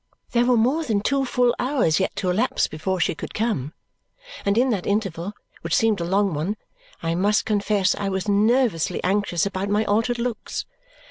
[0.31, 3.71] There were more than two full hours yet to elapse before she could come,
[4.43, 6.57] and in that interval, which seemed a long one,
[7.03, 10.65] I must confess I was nervously anxious about my altered looks.